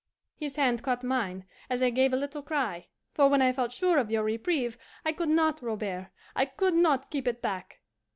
[0.35, 3.99] His hand caught mine, as I gave a little cry; for when I felt sure
[3.99, 7.81] of your reprieve, I could not, Robert, I could not keep it back.